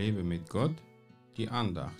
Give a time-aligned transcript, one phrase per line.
[0.00, 0.74] Lebe mit Gott,
[1.36, 1.92] die Andacht.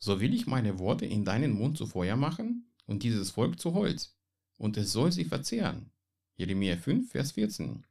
[0.00, 3.72] So will ich meine Worte in deinen Mund zu Feuer machen und dieses Volk zu
[3.74, 4.16] Holz,
[4.58, 5.92] und es soll sie verzehren.
[6.36, 7.86] Jeremia 5, Vers 14.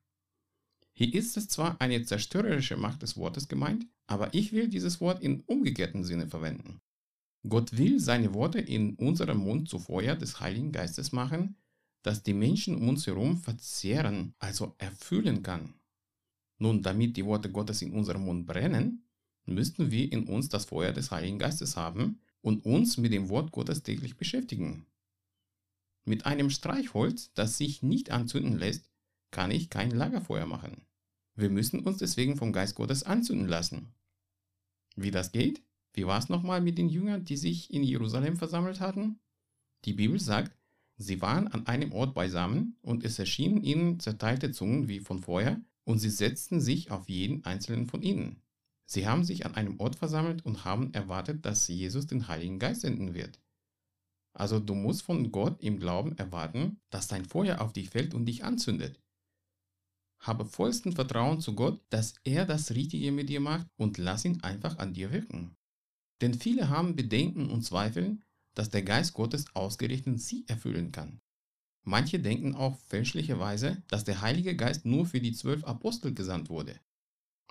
[0.91, 5.23] Hier ist es zwar eine zerstörerische Macht des Wortes gemeint, aber ich will dieses Wort
[5.23, 6.81] in umgekehrten Sinne verwenden.
[7.47, 11.57] Gott will seine Worte in unserem Mund zu Feuer des Heiligen Geistes machen,
[12.01, 15.73] das die Menschen um uns herum verzehren, also erfüllen kann.
[16.57, 19.05] Nun, damit die Worte Gottes in unserem Mund brennen,
[19.45, 23.51] müssten wir in uns das Feuer des Heiligen Geistes haben und uns mit dem Wort
[23.51, 24.85] Gottes täglich beschäftigen.
[26.05, 28.89] Mit einem Streichholz, das sich nicht anzünden lässt,
[29.31, 30.85] kann ich kein Lagerfeuer machen.
[31.35, 33.93] Wir müssen uns deswegen vom Geist Gottes anzünden lassen.
[34.95, 35.63] Wie das geht?
[35.93, 39.19] Wie war es nochmal mit den Jüngern, die sich in Jerusalem versammelt hatten?
[39.85, 40.57] Die Bibel sagt,
[40.97, 45.61] sie waren an einem Ort beisammen und es erschienen ihnen zerteilte Zungen wie von Feuer
[45.83, 48.41] und sie setzten sich auf jeden einzelnen von ihnen.
[48.85, 52.81] Sie haben sich an einem Ort versammelt und haben erwartet, dass Jesus den Heiligen Geist
[52.81, 53.39] senden wird.
[54.33, 58.25] Also du musst von Gott im Glauben erwarten, dass sein Feuer auf dich fällt und
[58.25, 58.99] dich anzündet.
[60.19, 64.41] Habe vollsten Vertrauen zu Gott, dass er das Richtige mit dir macht und lass ihn
[64.41, 65.55] einfach an dir wirken.
[66.21, 71.21] Denn viele haben Bedenken und Zweifeln, dass der Geist Gottes ausgerechnet sie erfüllen kann.
[71.83, 76.79] Manche denken auch fälschlicherweise, dass der Heilige Geist nur für die zwölf Apostel gesandt wurde.